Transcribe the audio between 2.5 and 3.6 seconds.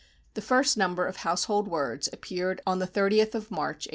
on the 30th of